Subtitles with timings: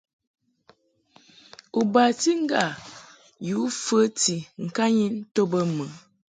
[1.79, 2.63] U bati ŋgâ
[3.47, 4.35] yǔ fəti
[4.65, 5.85] ŋkanyin to bə mɨ?